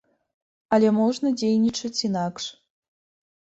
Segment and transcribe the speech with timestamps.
[0.77, 2.49] Але можна дзейнічаць інакш.